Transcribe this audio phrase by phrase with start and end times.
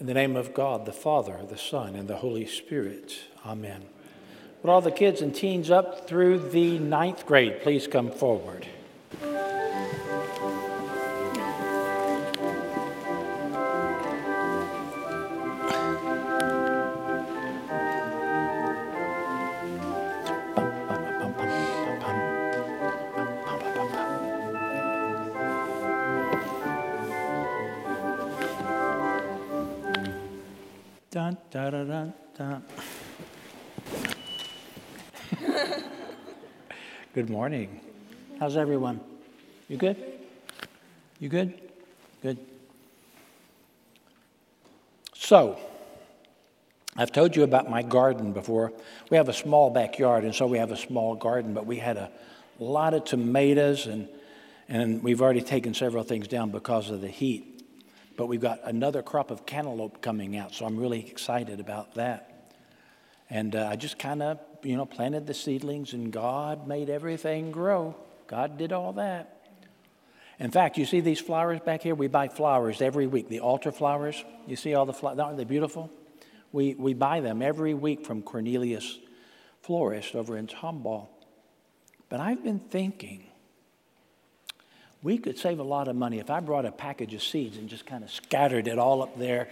[0.00, 3.14] In the name of God, the Father, the Son, and the Holy Spirit.
[3.46, 3.82] Amen.
[4.62, 8.66] Would all the kids and teens up through the ninth grade please come forward?
[37.14, 37.80] Good morning.
[38.40, 39.00] How's everyone?
[39.68, 39.96] You good?
[41.20, 41.54] You good?
[42.22, 42.38] Good.
[45.14, 45.58] So,
[46.96, 48.72] I've told you about my garden before.
[49.10, 51.96] We have a small backyard, and so we have a small garden, but we had
[51.96, 52.10] a
[52.58, 54.08] lot of tomatoes, and,
[54.68, 57.54] and we've already taken several things down because of the heat
[58.16, 62.52] but we've got another crop of cantaloupe coming out, so I'm really excited about that.
[63.28, 67.52] And uh, I just kind of, you know, planted the seedlings, and God made everything
[67.52, 67.94] grow.
[68.26, 69.30] God did all that.
[70.40, 71.94] In fact, you see these flowers back here?
[71.94, 74.24] We buy flowers every week, the altar flowers.
[74.46, 75.18] You see all the flowers?
[75.18, 75.90] Aren't they beautiful?
[76.52, 78.98] We, we buy them every week from Cornelius
[79.62, 81.08] Florist over in Tomball.
[82.08, 83.24] But I've been thinking,
[85.02, 87.68] we could save a lot of money if I brought a package of seeds and
[87.68, 89.48] just kind of scattered it all up there,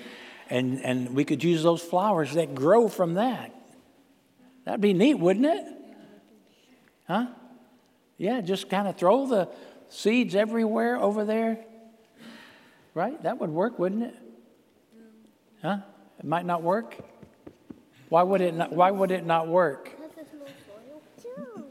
[0.50, 3.54] and, and we could use those flowers that grow from that.
[4.64, 5.64] That'd be neat, wouldn't it?
[7.06, 7.27] Huh?
[8.16, 9.48] Yeah, just kind of throw the
[9.88, 11.58] seeds everywhere over there.
[12.94, 13.20] Right?
[13.22, 14.14] That would work, wouldn't it?
[15.62, 15.78] Huh?
[16.19, 16.96] It might not work.
[18.08, 19.91] Why would it not, why would it not work?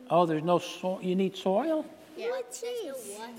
[0.10, 1.00] Oh, there's no soil.
[1.02, 1.86] You need soil?
[2.18, 3.34] Yeah, there's no water.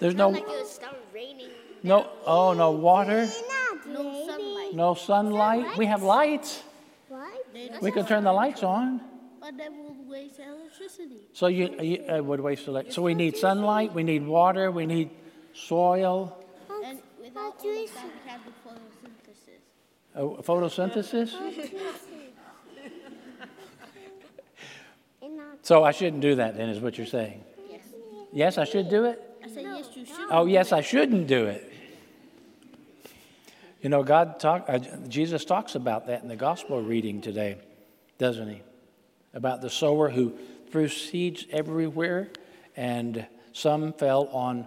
[0.00, 1.48] There's no like it would start raining.
[1.82, 3.26] no oh no water,
[3.86, 4.74] No sunlight.
[4.74, 5.78] no sunlight.
[5.78, 6.62] We have lights.
[7.58, 9.00] Then- We could turn the lights on.
[9.40, 11.22] But that would waste electricity.
[11.32, 14.86] So you, you uh, would waste elect- So we need sunlight, we need water, we
[14.86, 15.10] need
[15.54, 16.36] soil,
[16.84, 17.86] And without all of that, we
[18.30, 19.60] have the photosynthesis.
[20.14, 21.30] uh, photosynthesis.
[25.62, 27.44] So I shouldn't do that then, is what you're saying?
[27.68, 27.80] Yes.
[28.32, 29.20] Yes, I should do it.
[29.44, 30.16] I said yes, you should.
[30.30, 31.67] Oh, yes, I shouldn't do it.
[33.80, 37.58] You know, God talk, uh, Jesus talks about that in the gospel reading today,
[38.18, 38.62] doesn't he?
[39.34, 40.34] About the sower who
[40.72, 42.28] threw seeds everywhere,
[42.76, 44.66] and some fell on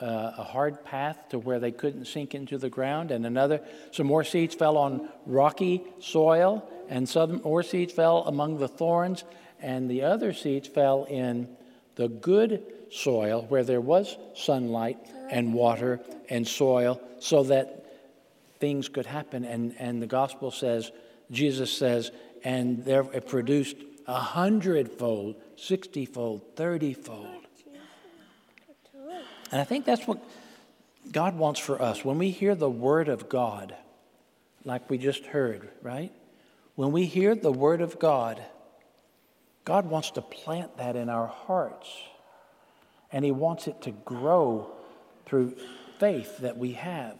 [0.00, 3.60] uh, a hard path to where they couldn't sink into the ground, and another,
[3.92, 9.22] some more seeds fell on rocky soil, and some more seeds fell among the thorns,
[9.60, 11.48] and the other seeds fell in
[11.94, 14.98] the good soil where there was sunlight
[15.30, 17.79] and water and soil so that
[18.60, 19.44] things could happen.
[19.44, 20.92] And, and the gospel says,
[21.30, 22.12] Jesus says,
[22.44, 23.76] and there it produced
[24.06, 27.40] a hundredfold, sixtyfold, thirtyfold.
[29.52, 30.22] And I think that's what
[31.10, 32.04] God wants for us.
[32.04, 33.74] When we hear the word of God,
[34.64, 36.12] like we just heard, right?
[36.76, 38.42] When we hear the word of God,
[39.64, 41.88] God wants to plant that in our hearts.
[43.12, 44.70] And He wants it to grow
[45.26, 45.56] through
[45.98, 47.18] faith that we have.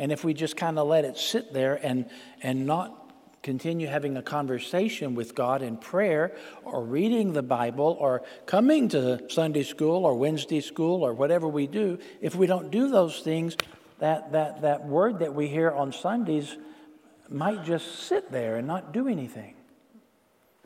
[0.00, 2.06] And if we just kind of let it sit there and,
[2.42, 3.12] and not
[3.42, 6.34] continue having a conversation with God in prayer
[6.64, 11.66] or reading the Bible or coming to Sunday school or Wednesday school or whatever we
[11.66, 13.58] do, if we don't do those things,
[13.98, 16.56] that, that, that word that we hear on Sundays
[17.28, 19.54] might just sit there and not do anything.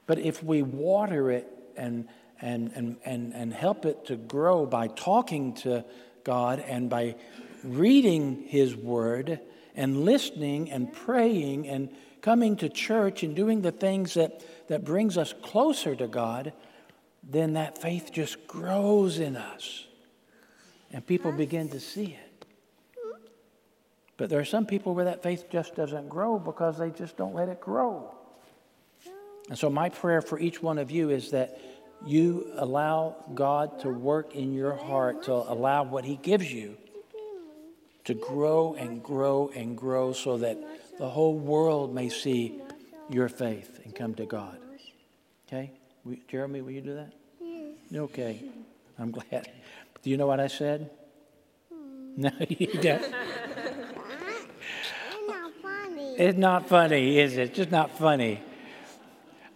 [0.07, 2.07] But if we water it and,
[2.41, 5.85] and, and, and, and help it to grow by talking to
[6.23, 7.17] God and by
[7.65, 9.41] reading His Word
[9.75, 15.19] and listening and praying and coming to church and doing the things that, that brings
[15.19, 16.53] us closer to God,
[17.23, 19.87] then that faith just grows in us.
[20.93, 22.47] And people begin to see it.
[24.17, 27.35] But there are some people where that faith just doesn't grow because they just don't
[27.35, 28.15] let it grow.
[29.49, 31.61] And so, my prayer for each one of you is that
[32.07, 36.77] you allow God to work in your heart, to allow what He gives you
[38.05, 40.59] to grow and grow and grow so that
[40.99, 42.61] the whole world may see
[43.11, 44.59] your faith and come to God.
[45.49, 45.73] Okay?
[46.05, 47.13] We, Jeremy, will you do that?
[47.95, 48.43] Okay.
[48.99, 49.51] I'm glad.
[50.03, 50.91] Do you know what I said?
[52.17, 53.15] No, you don't.
[56.17, 57.49] It's not funny, is it?
[57.49, 58.41] It's just not funny.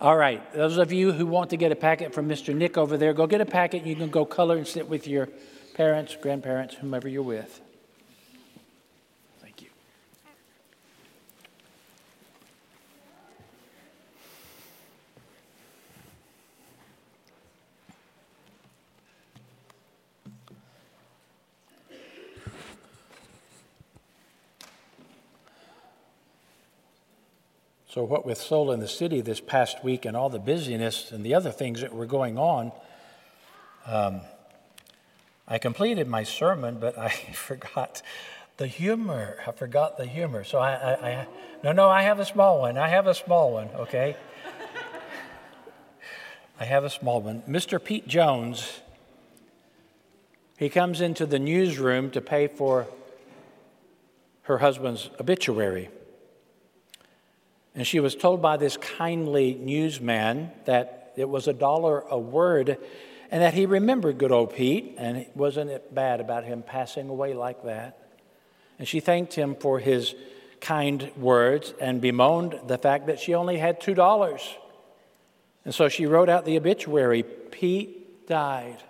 [0.01, 2.55] All right, those of you who want to get a packet from Mr.
[2.55, 3.85] Nick over there, go get a packet.
[3.85, 5.29] You can go color and sit with your
[5.75, 7.61] parents, grandparents, whomever you're with.
[27.91, 31.25] So, what with Soul in the City this past week and all the busyness and
[31.25, 32.71] the other things that were going on,
[33.87, 34.21] um,
[35.47, 38.03] I completed my sermon, but I forgot
[38.59, 39.39] the humor.
[39.47, 40.45] I forgot the humor.
[40.45, 41.27] So, I, I, I
[41.65, 42.77] no, no, I have a small one.
[42.77, 44.17] I have a small one, okay?
[46.61, 47.43] I have a small one.
[47.49, 47.83] Mr.
[47.83, 48.81] Pete Jones,
[50.59, 52.87] he comes into the newsroom to pay for
[54.43, 55.89] her husband's obituary.
[57.79, 62.77] And she was told by this kindly newsman that it was a dollar a word
[63.31, 67.09] and that he remembered good old Pete and it wasn't it bad about him passing
[67.09, 67.97] away like that.
[68.81, 70.17] And she thanked him for his
[70.61, 74.41] kind words and bemoaned the fact that she only had $2.
[75.65, 78.83] And so she wrote out the obituary Pete died.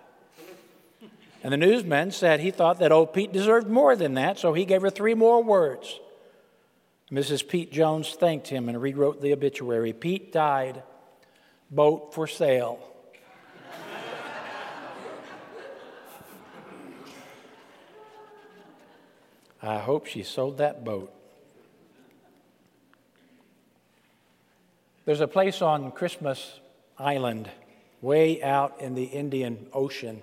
[1.43, 4.65] And the newsman said he thought that old Pete deserved more than that, so he
[4.65, 5.99] gave her three more words.
[7.11, 7.47] Mrs.
[7.47, 9.93] Pete Jones thanked him and rewrote the obituary.
[9.93, 10.83] Pete died,
[11.71, 12.79] boat for sale.
[19.61, 21.11] I hope she sold that boat.
[25.05, 26.59] There's a place on Christmas
[26.97, 27.49] Island,
[28.01, 30.21] way out in the Indian Ocean,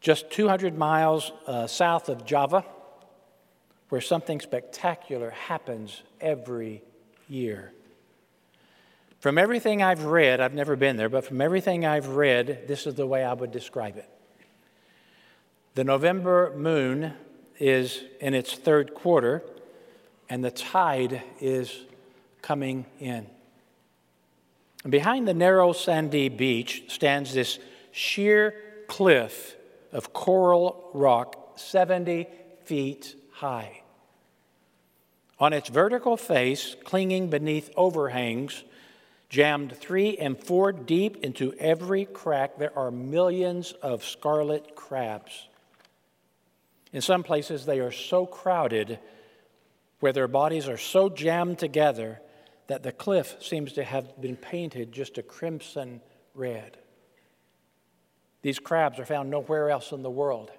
[0.00, 2.64] just 200 miles uh, south of Java
[3.88, 6.82] where something spectacular happens every
[7.28, 7.72] year.
[9.20, 12.94] From everything I've read, I've never been there, but from everything I've read, this is
[12.94, 14.08] the way I would describe it.
[15.74, 17.12] The November moon
[17.58, 19.42] is in its third quarter,
[20.28, 21.82] and the tide is
[22.42, 23.26] coming in.
[24.82, 27.58] And behind the narrow sandy beach stands this
[27.92, 28.54] sheer
[28.86, 29.56] cliff
[29.92, 32.28] of coral rock, 70
[32.64, 33.82] feet high.
[35.38, 38.64] On its vertical face, clinging beneath overhangs,
[39.28, 45.48] jammed three and four deep into every crack, there are millions of scarlet crabs.
[46.94, 48.98] In some places, they are so crowded
[50.00, 52.20] where their bodies are so jammed together
[52.68, 56.00] that the cliff seems to have been painted just a crimson
[56.34, 56.78] red.
[58.40, 60.50] These crabs are found nowhere else in the world.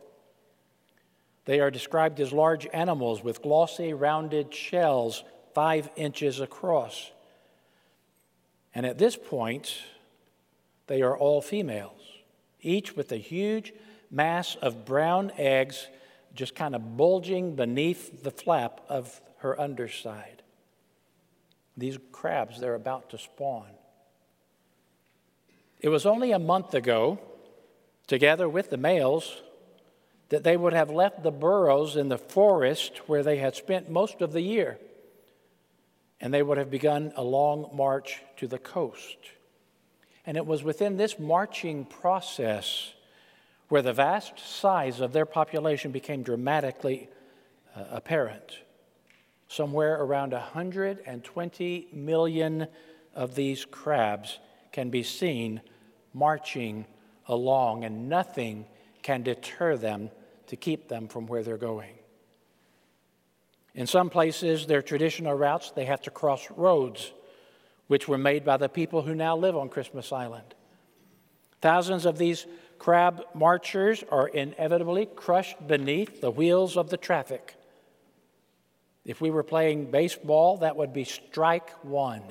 [1.47, 5.23] They are described as large animals with glossy, rounded shells
[5.55, 7.11] five inches across.
[8.75, 9.77] And at this point,
[10.88, 12.01] they are all females,
[12.61, 13.71] each with a huge
[14.11, 15.88] mass of brown eggs
[16.35, 20.44] just kind of bulging beneath the flap of her underside.
[21.77, 23.69] These crabs, they're about to spawn.
[25.79, 27.19] It was only a month ago,
[28.05, 29.41] together with the males,
[30.29, 34.21] that they would have left the burrows in the forest where they had spent most
[34.21, 34.77] of the year,
[36.19, 39.18] and they would have begun a long march to the coast.
[40.25, 42.94] And it was within this marching process
[43.69, 47.09] where the vast size of their population became dramatically
[47.75, 48.59] uh, apparent.
[49.47, 52.68] Somewhere around 120 million
[53.16, 54.40] of these crabs
[54.71, 55.61] can be seen
[56.13, 56.85] marching
[57.28, 58.66] along, and nothing
[59.02, 60.09] can deter them
[60.47, 61.94] to keep them from where they're going.
[63.75, 67.11] In some places, their traditional routes, they have to cross roads,
[67.87, 70.56] which were made by the people who now live on Christmas Island.
[71.61, 72.47] Thousands of these
[72.80, 77.56] crab marchers are inevitably crushed beneath the wheels of the traffic.
[79.06, 82.23] If we were playing baseball, that would be strike one.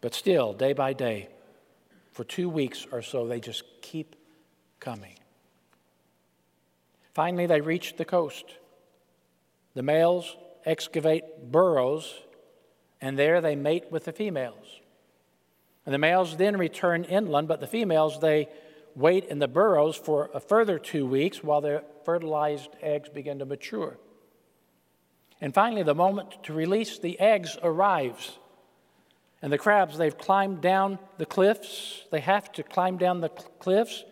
[0.00, 1.28] But still, day by day,
[2.12, 4.16] for two weeks or so, they just keep
[4.78, 5.19] coming.
[7.20, 8.46] Finally, they reach the coast.
[9.74, 12.14] The males excavate burrows,
[12.98, 14.80] and there they mate with the females.
[15.84, 18.48] And the males then return inland, but the females, they
[18.94, 23.44] wait in the burrows for a further two weeks while their fertilized eggs begin to
[23.44, 23.98] mature.
[25.42, 28.38] And finally, the moment to release the eggs arrives.
[29.42, 32.02] And the crabs, they've climbed down the cliffs.
[32.10, 34.04] They have to climb down the cliffs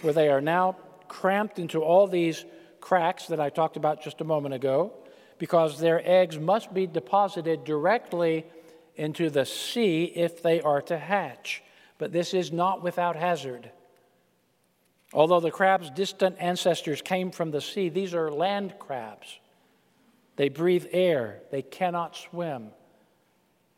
[0.00, 0.74] where they are now
[1.08, 2.44] cramped into all these
[2.80, 4.92] cracks that I talked about just a moment ago
[5.38, 8.46] because their eggs must be deposited directly
[8.94, 11.62] into the sea if they are to hatch.
[11.98, 13.70] But this is not without hazard.
[15.12, 19.38] Although the crab's distant ancestors came from the sea, these are land crabs.
[20.36, 22.68] They breathe air, they cannot swim.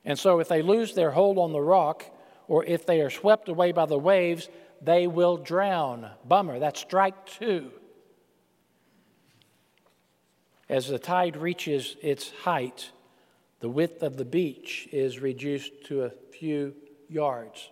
[0.05, 2.05] And so, if they lose their hold on the rock,
[2.49, 4.49] or if they are swept away by the waves,
[4.83, 6.11] they will drown.
[6.27, 7.71] Bummer, that's strike two.
[10.69, 12.91] As the tide reaches its height,
[13.61, 16.75] The width of the beach is reduced to a few
[17.09, 17.71] yards.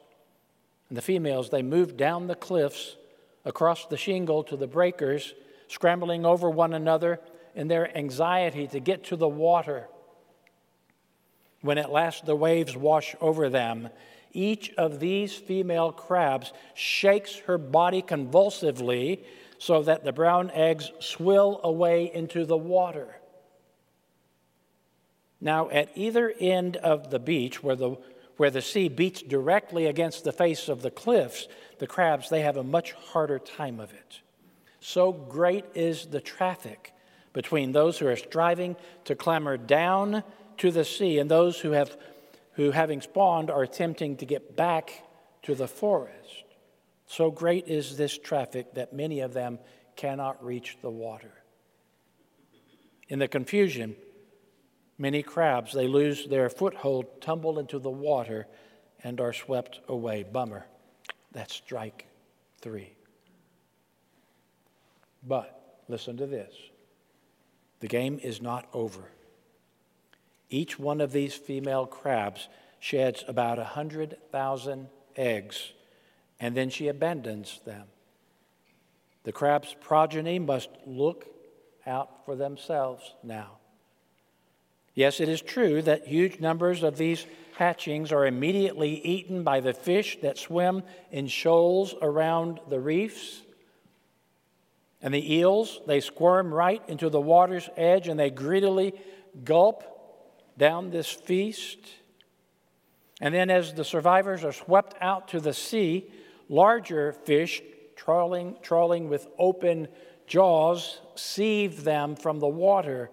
[0.89, 2.97] And the females, they move down the cliffs
[3.45, 5.35] across the shingle to the breakers,
[5.69, 7.21] scrambling over one another
[7.55, 9.87] in their anxiety to get to the water.
[11.61, 13.89] When at last the waves wash over them,
[14.33, 19.25] each of these female crabs shakes her body convulsively
[19.59, 23.17] so that the brown eggs swill away into the water.
[25.41, 27.97] Now, at either end of the beach, where the,
[28.37, 32.57] where the sea beats directly against the face of the cliffs, the crabs, they have
[32.57, 34.21] a much harder time of it.
[34.81, 36.93] So great is the traffic
[37.33, 40.23] between those who are striving to clamber down
[40.59, 41.97] to the sea and those who have
[42.57, 45.03] who having spawned are attempting to get back
[45.43, 46.45] to the forest.
[47.07, 49.59] So great is this traffic that many of them
[49.95, 51.33] cannot reach the water.
[53.09, 53.95] In the confusion,
[54.99, 58.47] many crabs, they lose their foothold, tumble into the water,
[59.05, 60.25] and are swept away.
[60.25, 60.67] Bummer.
[61.33, 62.07] That's strike
[62.61, 62.95] three.
[65.23, 66.55] But listen to this
[67.81, 69.11] the game is not over.
[70.49, 72.49] Each one of these female crabs
[72.79, 75.73] sheds about 100,000 eggs,
[76.39, 77.87] and then she abandons them.
[79.25, 81.27] The crab's progeny must look
[81.87, 83.59] out for themselves now.
[84.95, 87.27] Yes, it is true that huge numbers of these
[87.57, 93.43] hatchings are immediately eaten by the fish that swim in shoals around the reefs.
[95.03, 98.95] And the eels, they squirm right into the water's edge and they greedily
[99.45, 99.85] gulp
[100.59, 101.79] down this feast.
[103.21, 106.11] And then, as the survivors are swept out to the sea,
[106.49, 107.63] larger fish,
[107.97, 109.89] trawling, trawling with open
[110.27, 113.11] jaws, sieve them from the water.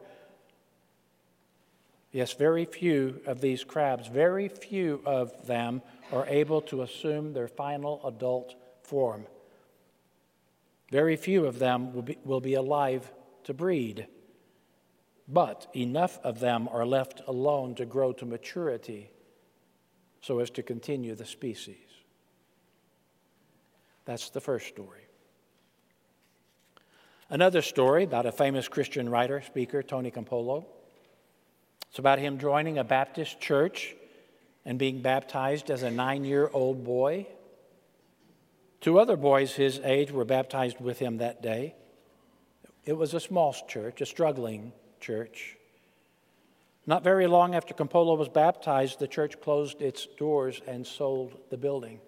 [2.11, 5.81] Yes, very few of these crabs, very few of them
[6.11, 9.25] are able to assume their final adult form.
[10.91, 13.11] Very few of them will be, will be alive
[13.45, 14.07] to breed
[15.27, 19.09] but enough of them are left alone to grow to maturity
[20.21, 21.75] so as to continue the species.
[24.05, 25.01] That's the first story.
[27.29, 30.65] Another story about a famous Christian writer, speaker, Tony Campolo.
[31.89, 33.95] It's about him joining a Baptist church
[34.65, 37.27] and being baptized as a nine year old boy.
[38.81, 41.75] Two other boys his age were baptized with him that day.
[42.85, 45.57] It was a small church, a struggling church.
[46.87, 51.57] Not very long after Campolo was baptized, the church closed its doors and sold the
[51.57, 51.99] building.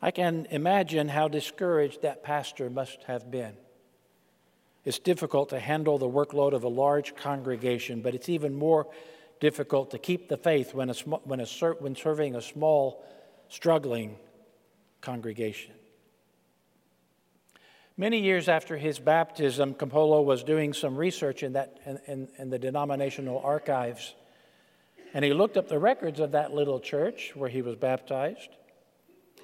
[0.00, 3.54] I can imagine how discouraged that pastor must have been.
[4.84, 8.86] It's difficult to handle the workload of a large congregation, but it's even more
[9.40, 10.94] difficult to keep the faith when, a,
[11.24, 11.46] when, a,
[11.80, 13.04] when serving a small,
[13.48, 14.16] struggling
[15.00, 15.74] congregation.
[18.00, 22.48] Many years after his baptism, Campolo was doing some research in, that, in, in, in,
[22.48, 24.14] the denominational archives.
[25.12, 28.50] And he looked up the records of that little church where he was baptized.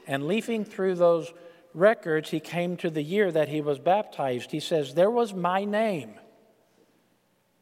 [0.07, 1.33] And leafing through those
[1.75, 4.53] records, he came to the year that he was baptized.
[4.53, 6.15] He says, There was my name,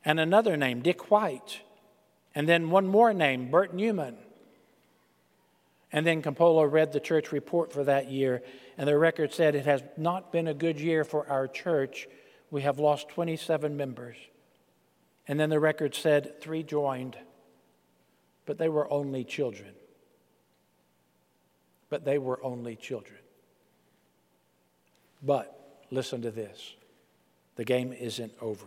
[0.04, 1.62] and another name, Dick White,
[2.34, 4.18] and then one more name, Bert Newman.
[5.92, 8.42] And then Campolo read the church report for that year,
[8.78, 12.08] and the record said it has not been a good year for our church.
[12.50, 14.16] We have lost 27 members.
[15.28, 17.16] And then the record said three joined,
[18.46, 19.72] but they were only children.
[21.90, 23.18] But they were only children.
[25.22, 26.74] But listen to this
[27.56, 28.66] the game isn't over.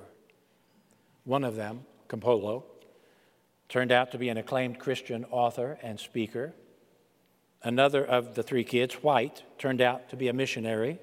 [1.24, 2.64] One of them, Campolo,
[3.68, 6.54] turned out to be an acclaimed Christian author and speaker.
[7.66, 11.00] Another of the three kids, White, turned out to be a missionary.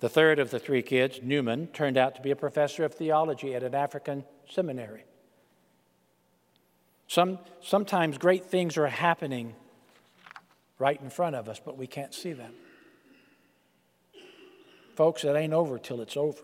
[0.00, 3.54] The third of the three kids, Newman, turned out to be a professor of theology
[3.54, 5.04] at an African seminary.
[7.06, 9.54] Some, sometimes great things are happening
[10.80, 12.54] right in front of us, but we can't see them.
[14.96, 16.42] Folks, it ain't over till it's over.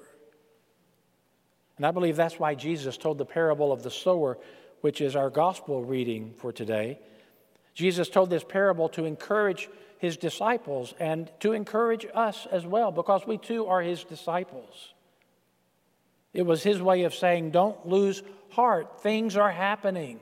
[1.76, 4.38] And I believe that's why Jesus told the parable of the sower,
[4.80, 7.00] which is our gospel reading for today.
[7.78, 13.24] Jesus told this parable to encourage his disciples and to encourage us as well, because
[13.24, 14.94] we too are his disciples.
[16.34, 20.18] It was his way of saying, Don't lose heart, things are happening.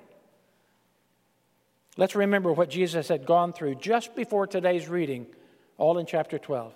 [1.96, 5.26] Let's remember what Jesus had gone through just before today's reading,
[5.78, 6.74] all in chapter 12.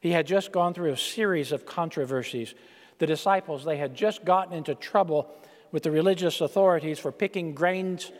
[0.00, 2.54] He had just gone through a series of controversies.
[2.98, 5.30] The disciples, they had just gotten into trouble
[5.70, 8.12] with the religious authorities for picking grains,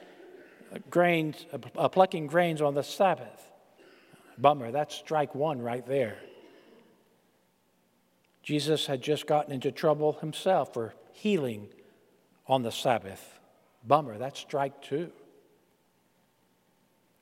[0.91, 3.51] grains, uh, plucking grains on the Sabbath.
[4.39, 6.19] Bummer, that's strike one right there.
[8.43, 11.69] Jesus had just gotten into trouble himself for healing
[12.47, 13.39] on the Sabbath.
[13.85, 15.13] Bummer, that's strike two.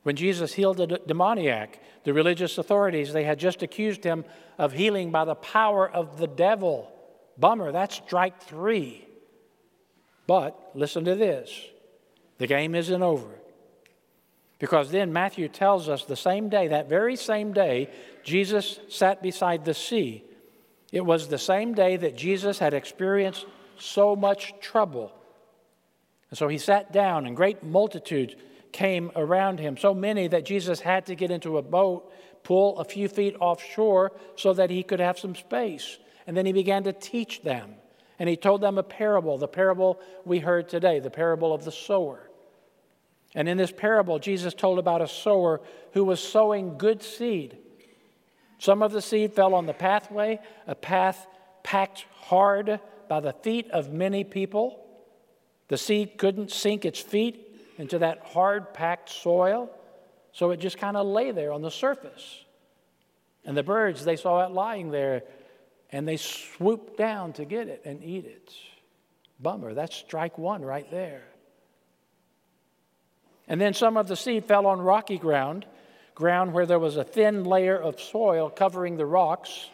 [0.03, 4.25] When Jesus healed a demoniac, the religious authorities, they had just accused him
[4.57, 6.91] of healing by the power of the devil.
[7.37, 9.07] Bummer, that's strike three.
[10.27, 11.53] But listen to this
[12.41, 13.29] the game isn't over.
[14.59, 17.91] Because then Matthew tells us the same day, that very same day,
[18.25, 20.25] Jesus sat beside the sea.
[20.91, 23.45] It was the same day that Jesus had experienced
[23.79, 25.13] so much trouble.
[26.31, 28.35] And so he sat down, and great multitudes
[28.73, 32.11] came around him, so many that Jesus had to get into a boat,
[32.43, 35.99] pull a few feet offshore so that he could have some space.
[36.27, 37.75] And then he began to teach them.
[38.19, 41.73] And he told them a parable, the parable we heard today, the parable of the
[41.73, 42.30] sower.
[43.35, 45.61] And in this parable, Jesus told about a sower
[45.93, 47.57] who was sowing good seed.
[48.59, 51.27] Some of the seed fell on the pathway, a path
[51.63, 54.85] packed hard by the feet of many people.
[55.69, 57.47] The seed couldn't sink its feet
[57.79, 59.71] into that hard packed soil.
[60.33, 62.45] So it just kind of lay there on the surface.
[63.45, 65.23] And the birds, they saw it lying there
[65.91, 68.53] and they swooped down to get it and eat it.
[69.41, 71.23] Bummer, that's strike one right there.
[73.51, 75.67] And then some of the seed fell on rocky ground,
[76.15, 79.69] ground where there was a thin layer of soil covering the rocks.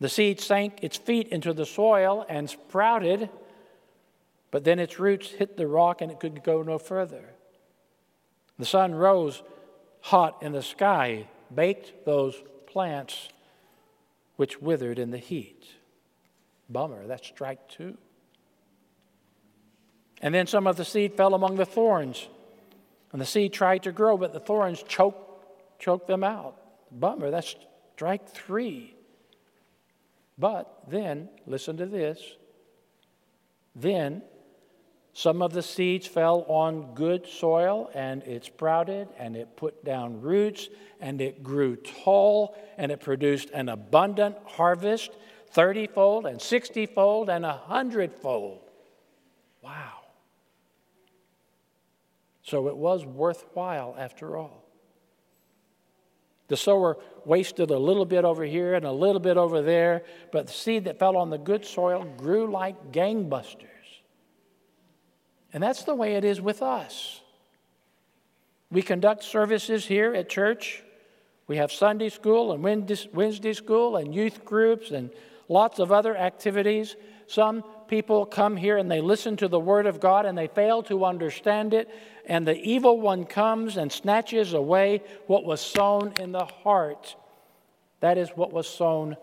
[0.00, 3.30] The seed sank its feet into the soil and sprouted
[4.50, 7.24] but then its roots hit the rock and it could go no further.
[8.58, 9.42] The sun rose
[10.00, 12.34] hot in the sky, baked those
[12.66, 13.28] plants
[14.36, 15.66] which withered in the heat.
[16.68, 17.96] Bummer, that's strike two.
[20.20, 22.28] And then some of the seed fell among the thorns.
[23.12, 26.56] And the seed tried to grow, but the thorns choked, choked them out.
[26.90, 27.56] Bummer, that's
[27.94, 28.94] strike three.
[30.38, 32.36] But then, listen to this.
[33.74, 34.22] Then
[35.18, 40.20] some of the seeds fell on good soil and it sprouted and it put down
[40.20, 40.68] roots
[41.00, 45.10] and it grew tall and it produced an abundant harvest
[45.50, 48.60] 30 fold and 60 fold and 100 fold.
[49.60, 49.97] Wow.
[52.48, 54.64] So it was worthwhile after all.
[56.48, 60.46] The sower wasted a little bit over here and a little bit over there, but
[60.46, 63.66] the seed that fell on the good soil grew like gangbusters.
[65.52, 67.20] And that's the way it is with us.
[68.70, 70.82] We conduct services here at church.
[71.48, 75.10] We have Sunday school and Wednesday school and youth groups and
[75.48, 76.96] lots of other activities.
[77.26, 80.82] Some people come here and they listen to the Word of God and they fail
[80.84, 81.88] to understand it,
[82.26, 87.16] and the evil one comes and snatches away what was sown in the heart.
[88.00, 89.16] That is what was sown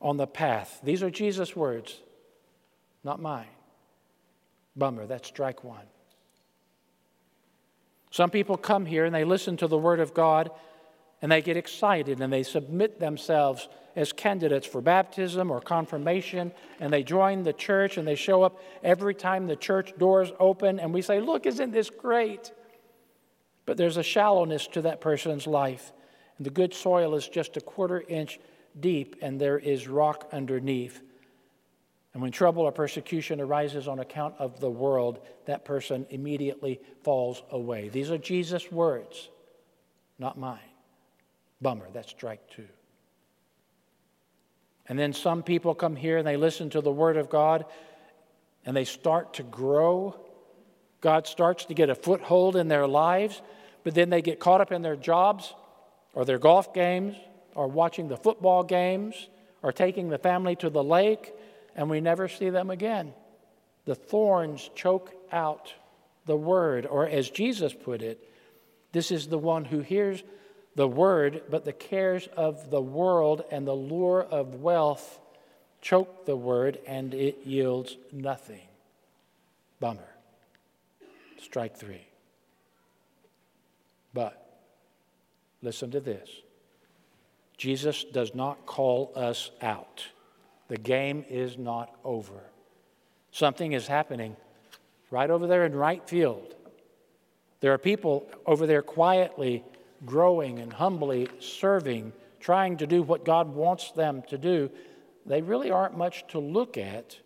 [0.00, 0.80] on the path.
[0.84, 2.00] These are Jesus' words,
[3.02, 3.48] not mine.
[4.76, 5.86] Bummer, that's strike one.
[8.10, 10.50] Some people come here and they listen to the Word of God
[11.20, 16.92] and they get excited and they submit themselves as candidates for baptism or confirmation and
[16.92, 20.92] they join the church and they show up every time the church doors open and
[20.92, 22.52] we say, Look, isn't this great?
[23.64, 25.92] But there's a shallowness to that person's life.
[26.36, 28.38] And the good soil is just a quarter inch
[28.78, 31.02] deep and there is rock underneath.
[32.12, 37.42] And when trouble or persecution arises on account of the world, that person immediately falls
[37.50, 37.88] away.
[37.88, 39.28] These are Jesus' words,
[40.18, 40.58] not mine.
[41.60, 42.68] Bummer, that's strike two.
[44.88, 47.64] And then some people come here and they listen to the Word of God
[48.64, 50.18] and they start to grow.
[51.00, 53.42] God starts to get a foothold in their lives,
[53.84, 55.54] but then they get caught up in their jobs
[56.14, 57.16] or their golf games
[57.54, 59.28] or watching the football games
[59.62, 61.32] or taking the family to the lake
[61.74, 63.12] and we never see them again.
[63.84, 65.72] The thorns choke out
[66.24, 68.18] the word, or as Jesus put it,
[68.92, 70.22] this is the one who hears
[70.76, 75.18] the word, but the cares of the world and the lure of wealth
[75.80, 78.68] choke the word and it yields nothing.
[79.80, 80.08] Bummer.
[81.40, 82.06] Strike three.
[84.12, 84.60] But
[85.62, 86.28] listen to this
[87.56, 90.04] Jesus does not call us out.
[90.68, 92.42] The game is not over.
[93.30, 94.36] Something is happening
[95.10, 96.54] right over there in right field.
[97.60, 99.64] There are people over there quietly
[100.04, 104.70] growing and humbly serving, trying to do what God wants them to do.
[105.24, 107.18] They really aren't much to look at,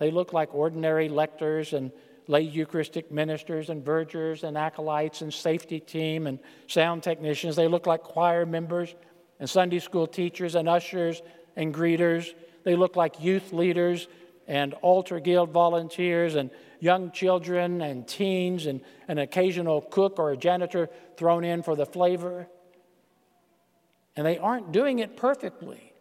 [0.00, 1.92] They look like ordinary lectors and
[2.26, 7.54] lay Eucharistic ministers and vergers and acolytes and safety team and sound technicians.
[7.54, 8.94] They look like choir members
[9.38, 11.22] and Sunday school teachers and ushers
[11.54, 12.32] and greeters.
[12.64, 14.08] They look like youth leaders
[14.48, 20.36] and altar guild volunteers and young children and teens and an occasional cook or a
[20.36, 22.48] janitor thrown in for the flavor.
[24.16, 25.92] And they aren't doing it perfectly.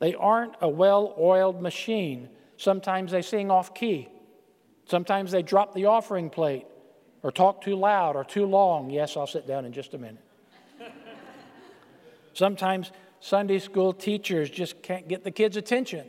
[0.00, 2.28] They aren't a well oiled machine.
[2.56, 4.08] Sometimes they sing off key.
[4.86, 6.66] Sometimes they drop the offering plate
[7.22, 8.90] or talk too loud or too long.
[8.90, 10.24] Yes, I'll sit down in just a minute.
[12.32, 16.06] Sometimes Sunday school teachers just can't get the kids' attention.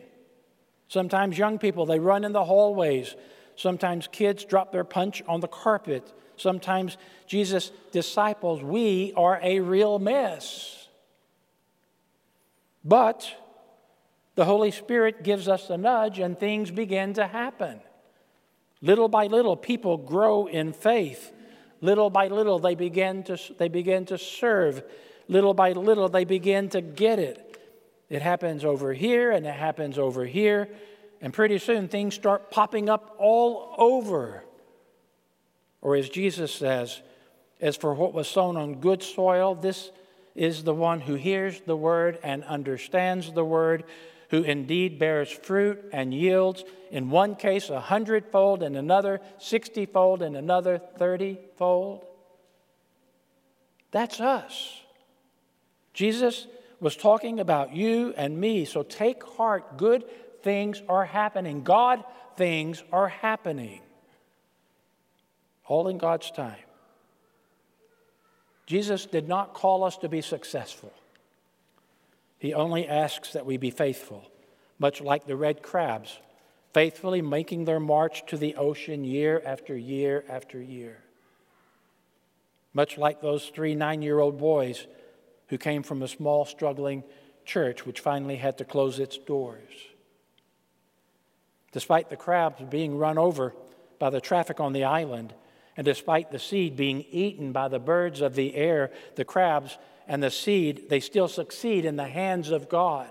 [0.89, 3.15] Sometimes young people, they run in the hallways.
[3.56, 6.12] Sometimes kids drop their punch on the carpet.
[6.36, 6.97] Sometimes
[7.28, 10.88] Jesus' disciples, we are a real mess.
[12.84, 13.32] But
[14.36, 17.82] the Holy Spirit gives us a nudge and things begin to happen.
[18.82, 21.34] Little by little, people grow in faith.
[21.82, 24.82] Little by little, they begin to, they begin to serve.
[25.28, 27.48] Little by little, they begin to get it.
[28.10, 30.69] It happens over here and it happens over here.
[31.22, 34.43] And pretty soon, things start popping up all over.
[35.82, 37.02] Or as Jesus says,
[37.62, 39.91] as for what was sown on good soil, this
[40.34, 43.84] is the one who hears the word and understands the word,
[44.30, 50.36] who indeed bears fruit and yields, in one case a hundredfold, in another sixtyfold, in
[50.36, 52.04] another thirtyfold.
[53.91, 54.82] That's us.
[55.93, 56.48] Jesus
[56.80, 59.78] was talking about you and me, so take heart.
[59.78, 60.06] Good
[60.42, 61.63] things are happening.
[61.63, 62.04] God
[62.38, 63.82] things are happening
[65.65, 66.58] all in God's time.
[68.65, 70.94] Jesus did not call us to be successful.
[72.38, 74.24] He only asks that we be faithful,
[74.78, 76.18] much like the red crabs,
[76.74, 80.98] faithfully making their march to the ocean year after year after year.
[82.74, 84.88] Much like those three nine year old boys
[85.49, 87.03] who came from a small, struggling
[87.45, 89.73] church which finally had to close its doors.
[91.71, 93.53] Despite the crabs being run over
[93.99, 95.33] by the traffic on the island,
[95.77, 100.21] and despite the seed being eaten by the birds of the air, the crabs and
[100.21, 103.09] the seed, they still succeed in the hands of God.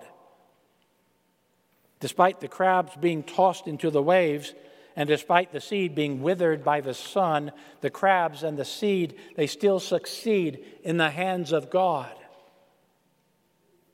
[2.00, 4.54] Despite the crabs being tossed into the waves,
[4.96, 9.46] and despite the seed being withered by the sun, the crabs and the seed, they
[9.46, 12.17] still succeed in the hands of God.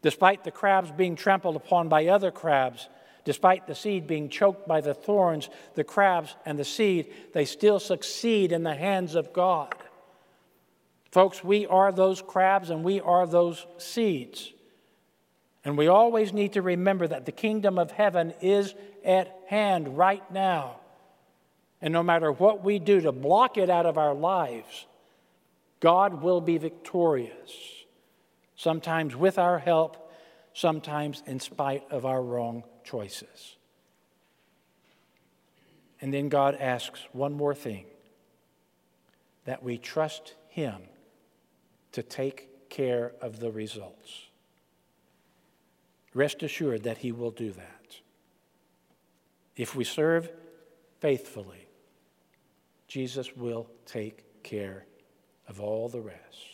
[0.05, 2.89] Despite the crabs being trampled upon by other crabs,
[3.25, 7.81] Despite the seed being choked by the thorns, the crabs, and the seed, they still
[7.81, 9.75] succeed in the hands of God.
[11.11, 14.53] Folks, we are those crabs and we are those seeds.
[15.65, 20.29] And we always need to remember that the kingdom of heaven is at hand right
[20.31, 20.81] now.
[21.81, 24.87] And no matter what we do to block it out of our lives,
[25.81, 27.84] God will be victorious,
[28.57, 30.13] sometimes with our help,
[30.53, 33.57] sometimes in spite of our wrong choices.
[36.01, 37.87] And then God asks one more thing
[39.45, 40.83] that we trust Him
[41.93, 44.29] to take care of the results.
[46.13, 48.01] Rest assured that He will do that.
[49.57, 50.31] If we serve
[51.01, 51.69] faithfully,
[52.89, 54.87] Jesus will take care
[55.49, 56.54] of all the rest.